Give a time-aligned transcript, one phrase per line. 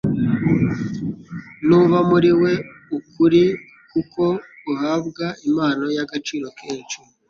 [1.67, 2.53] N’uba muri we,
[2.97, 3.41] ukuri
[3.89, 4.23] k’uko
[4.71, 6.99] uhabwa impano y’agaciro kenshi